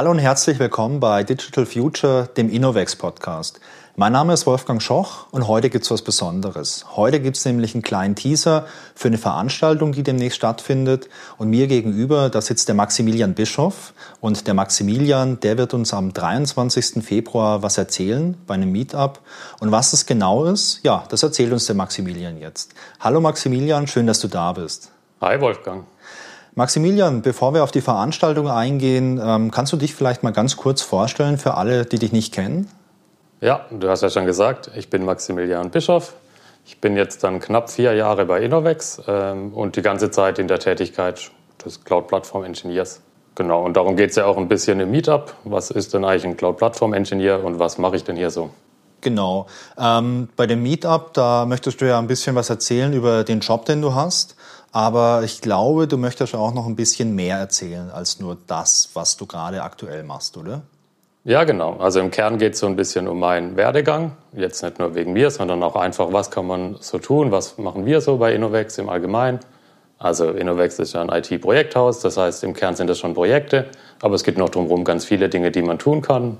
[0.00, 3.60] Hallo und herzlich willkommen bei Digital Future, dem Innovex Podcast.
[3.96, 6.86] Mein Name ist Wolfgang Schoch und heute gibt es was Besonderes.
[6.96, 11.10] Heute gibt es nämlich einen kleinen Teaser für eine Veranstaltung, die demnächst stattfindet.
[11.36, 13.92] Und mir gegenüber, da sitzt der Maximilian Bischof.
[14.22, 17.04] Und der Maximilian, der wird uns am 23.
[17.04, 19.20] Februar was erzählen bei einem Meetup.
[19.60, 22.72] Und was das genau ist, ja, das erzählt uns der Maximilian jetzt.
[23.00, 24.92] Hallo Maximilian, schön, dass du da bist.
[25.20, 25.84] Hi Wolfgang.
[26.60, 30.82] Maximilian, bevor wir auf die Veranstaltung eingehen, ähm, kannst du dich vielleicht mal ganz kurz
[30.82, 32.68] vorstellen für alle, die dich nicht kennen?
[33.40, 36.12] Ja, du hast ja schon gesagt, ich bin Maximilian Bischof.
[36.66, 40.48] Ich bin jetzt dann knapp vier Jahre bei Innovex ähm, und die ganze Zeit in
[40.48, 41.30] der Tätigkeit
[41.64, 43.00] des Cloud-Plattform-Engineers.
[43.36, 45.32] Genau, und darum geht es ja auch ein bisschen im Meetup.
[45.44, 48.50] Was ist denn eigentlich ein Cloud-Plattform-Engineer und was mache ich denn hier so?
[49.00, 49.46] Genau.
[49.78, 53.64] Ähm, bei dem Meetup, da möchtest du ja ein bisschen was erzählen über den Job,
[53.64, 54.36] den du hast.
[54.72, 59.16] Aber ich glaube, du möchtest auch noch ein bisschen mehr erzählen als nur das, was
[59.16, 60.62] du gerade aktuell machst, oder?
[61.24, 61.76] Ja, genau.
[61.76, 64.12] Also im Kern geht es so ein bisschen um meinen Werdegang.
[64.32, 67.84] Jetzt nicht nur wegen mir, sondern auch einfach, was kann man so tun, was machen
[67.84, 69.40] wir so bei Innovex im Allgemeinen.
[69.98, 73.68] Also Innovex ist ja ein IT-Projekthaus, das heißt im Kern sind das schon Projekte,
[74.00, 76.38] aber es gibt noch drumherum ganz viele Dinge, die man tun kann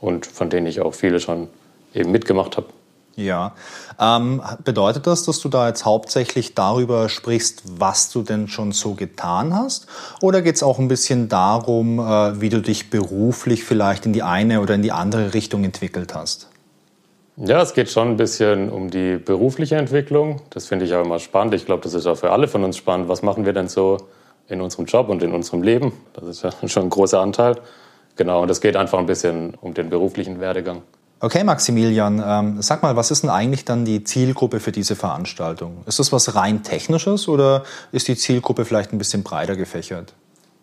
[0.00, 1.48] und von denen ich auch viele schon
[1.92, 2.68] eben mitgemacht habe.
[3.20, 3.52] Ja.
[4.00, 8.94] Ähm, bedeutet das, dass du da jetzt hauptsächlich darüber sprichst, was du denn schon so
[8.94, 9.86] getan hast?
[10.22, 14.22] Oder geht es auch ein bisschen darum, äh, wie du dich beruflich vielleicht in die
[14.22, 16.48] eine oder in die andere Richtung entwickelt hast?
[17.36, 20.42] Ja, es geht schon ein bisschen um die berufliche Entwicklung.
[20.50, 21.54] Das finde ich auch immer spannend.
[21.54, 23.08] Ich glaube, das ist auch für alle von uns spannend.
[23.08, 23.98] Was machen wir denn so
[24.48, 25.92] in unserem Job und in unserem Leben?
[26.14, 27.56] Das ist ja schon ein großer Anteil.
[28.16, 30.82] Genau, und es geht einfach ein bisschen um den beruflichen Werdegang.
[31.22, 35.82] Okay, Maximilian, ähm, sag mal, was ist denn eigentlich dann die Zielgruppe für diese Veranstaltung?
[35.86, 40.14] Ist das was rein Technisches oder ist die Zielgruppe vielleicht ein bisschen breiter gefächert?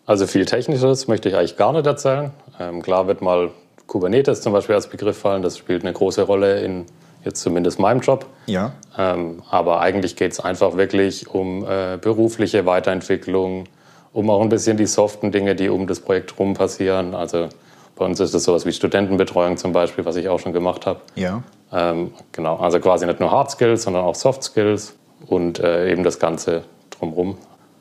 [0.04, 2.32] Also viel Technisches möchte ich eigentlich gar nicht erzählen.
[2.58, 3.50] Ähm, klar wird mal
[3.86, 6.86] Kubernetes zum Beispiel als Begriff fallen, das spielt eine große Rolle in
[7.24, 8.26] jetzt zumindest meinem Job.
[8.46, 8.72] Ja.
[8.96, 13.64] Ähm, aber eigentlich geht es einfach wirklich um äh, berufliche Weiterentwicklung,
[14.12, 17.14] um auch ein bisschen die soften Dinge, die um das Projekt rum passieren.
[17.14, 17.48] Also
[17.98, 21.00] bei uns ist das sowas wie Studentenbetreuung zum Beispiel, was ich auch schon gemacht habe.
[21.16, 21.42] Ja.
[21.72, 24.94] Ähm, genau, also quasi nicht nur Hard Skills, sondern auch Soft Skills
[25.26, 27.36] und äh, eben das Ganze drumherum.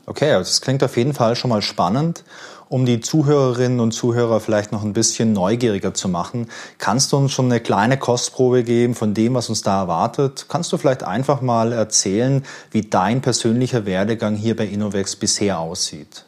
[0.08, 2.24] Okay, also das klingt auf jeden Fall schon mal spannend.
[2.70, 7.32] Um die Zuhörerinnen und Zuhörer vielleicht noch ein bisschen neugieriger zu machen, kannst du uns
[7.32, 10.48] schon eine kleine Kostprobe geben von dem, was uns da erwartet?
[10.50, 16.26] Kannst du vielleicht einfach mal erzählen, wie dein persönlicher Werdegang hier bei Innovex bisher aussieht?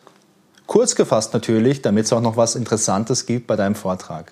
[0.70, 4.32] Kurz gefasst natürlich, damit es auch noch was Interessantes gibt bei deinem Vortrag.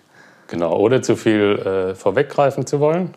[0.49, 3.15] Genau, ohne zu viel äh, vorweggreifen zu wollen,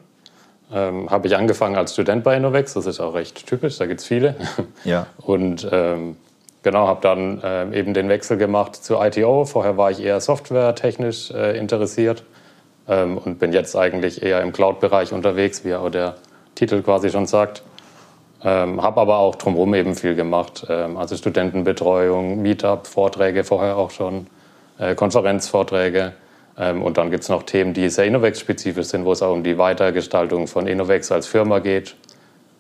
[0.72, 2.72] ähm, habe ich angefangen als Student bei Innovex.
[2.72, 4.36] Das ist auch recht typisch, da gibt es viele.
[4.84, 5.06] Ja.
[5.19, 6.16] Und ähm,
[6.62, 9.44] genau, habe dann äh, eben den Wechsel gemacht zu ITO.
[9.44, 12.25] Vorher war ich eher softwaretechnisch äh, interessiert
[12.88, 16.14] ähm, und bin jetzt eigentlich eher im Cloud-Bereich unterwegs, wie auch der
[16.54, 17.64] Titel quasi schon sagt.
[18.42, 20.66] Ähm, habe aber auch drumherum eben viel gemacht.
[20.68, 24.26] Ähm, also Studentenbetreuung, Meetup, Vorträge vorher auch schon,
[24.78, 26.12] äh, Konferenzvorträge.
[26.58, 29.42] Ähm, und dann gibt es noch Themen, die sehr Innovex-spezifisch sind, wo es auch um
[29.42, 31.96] die Weitergestaltung von Innovex als Firma geht.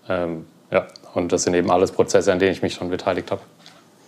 [0.08, 3.40] Ähm, ja, und das sind eben alles Prozesse, an denen ich mich schon beteiligt habe.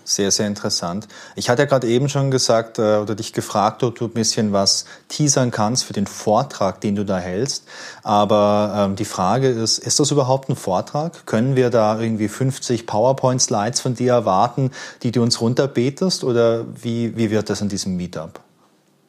[0.05, 1.07] Sehr, sehr interessant.
[1.37, 4.53] Ich hatte ja gerade eben schon gesagt äh, oder dich gefragt, ob du ein bisschen
[4.53, 7.67] was teasern kannst für den Vortrag, den du da hältst.
[8.03, 11.27] Aber ähm, die Frage ist, ist das überhaupt ein Vortrag?
[11.27, 16.25] Können wir da irgendwie 50 PowerPoint-Slides von dir erwarten, die du uns runterbetest?
[16.25, 18.41] Oder wie, wie wird das in diesem Meetup?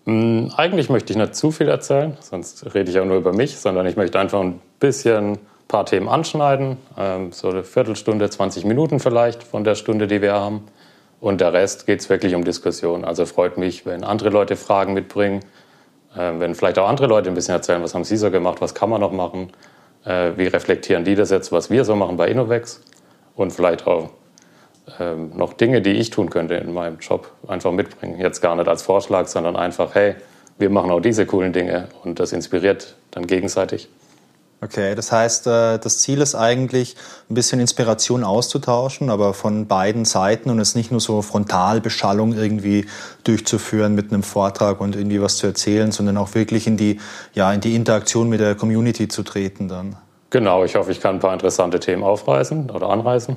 [0.06, 3.58] Mm, eigentlich möchte ich nicht zu viel erzählen, sonst rede ich ja nur über mich,
[3.58, 5.40] sondern ich möchte einfach ein bisschen
[5.74, 6.78] paar Themen anschneiden.
[6.98, 10.68] Ähm, so eine Viertelstunde, 20 Minuten vielleicht von der Stunde, die wir haben
[11.24, 13.06] und der Rest geht es wirklich um Diskussion.
[13.06, 15.40] Also freut mich, wenn andere Leute Fragen mitbringen,
[16.18, 18.76] äh, wenn vielleicht auch andere Leute ein bisschen erzählen, was haben sie so gemacht, was
[18.76, 19.54] kann man noch machen,
[20.04, 22.82] äh, wie reflektieren die das jetzt, was wir so machen bei Innovex
[23.36, 24.10] und vielleicht auch
[25.00, 28.20] äh, noch Dinge, die ich tun könnte in meinem Job, einfach mitbringen.
[28.20, 30.16] Jetzt gar nicht als Vorschlag, sondern einfach, hey,
[30.58, 33.88] wir machen auch diese coolen Dinge und das inspiriert dann gegenseitig.
[34.64, 36.96] Okay, das heißt, äh, das Ziel ist eigentlich,
[37.30, 42.86] ein bisschen Inspiration auszutauschen, aber von beiden Seiten und es nicht nur so Frontalbeschallung irgendwie
[43.26, 47.02] durchzuführen mit einem Vortrag und irgendwie was zu erzählen, sondern auch wirklich in die,
[47.34, 49.98] ja, in die Interaktion mit der Community zu treten dann.
[50.30, 53.36] Genau, ich hoffe, ich kann ein paar interessante Themen aufreißen oder anreißen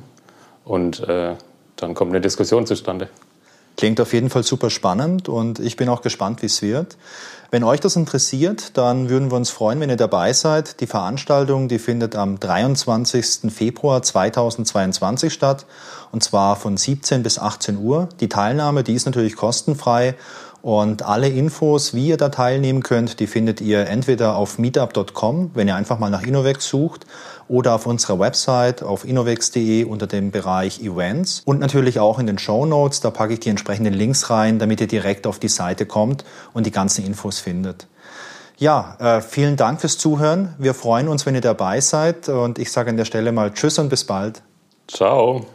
[0.65, 1.35] und äh,
[1.75, 3.09] dann kommt eine Diskussion zustande.
[3.77, 6.97] Klingt auf jeden Fall super spannend und ich bin auch gespannt, wie es wird.
[7.51, 10.81] Wenn euch das interessiert, dann würden wir uns freuen, wenn ihr dabei seid.
[10.81, 13.53] Die Veranstaltung, die findet am 23.
[13.53, 15.67] Februar 2022 statt
[16.11, 18.09] und zwar von 17 bis 18 Uhr.
[18.21, 20.15] Die Teilnahme, die ist natürlich kostenfrei
[20.63, 25.69] Und alle Infos, wie ihr da teilnehmen könnt, die findet ihr entweder auf meetup.com, wenn
[25.69, 27.07] ihr einfach mal nach Innovex sucht,
[27.49, 32.39] oder auf unserer Website auf innovex.de unter dem Bereich Events und natürlich auch in den
[32.39, 33.01] Show Notes.
[33.01, 36.67] Da packe ich die entsprechenden Links rein, damit ihr direkt auf die Seite kommt und
[36.67, 37.87] die ganzen Infos findet.
[38.59, 40.55] Ja, äh, vielen Dank fürs Zuhören.
[40.59, 43.79] Wir freuen uns, wenn ihr dabei seid und ich sage an der Stelle mal Tschüss
[43.79, 44.43] und bis bald.
[44.89, 45.47] Ciao.